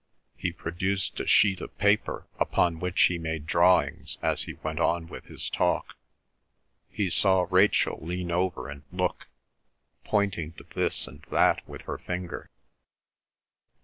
He 0.35 0.51
produced 0.51 1.19
a 1.19 1.27
sheet 1.27 1.61
of 1.61 1.77
paper 1.77 2.25
upon 2.39 2.79
which 2.79 3.03
he 3.03 3.19
made 3.19 3.45
drawings 3.45 4.17
as 4.23 4.41
he 4.41 4.53
went 4.55 4.79
on 4.79 5.05
with 5.05 5.25
his 5.25 5.47
talk. 5.47 5.93
He 6.89 7.07
saw 7.11 7.45
Rachel 7.51 7.99
lean 8.01 8.31
over 8.31 8.67
and 8.67 8.81
look, 8.91 9.27
pointing 10.03 10.53
to 10.53 10.63
this 10.73 11.05
and 11.07 11.21
that 11.29 11.61
with 11.69 11.83
her 11.83 11.99
finger. 11.99 12.49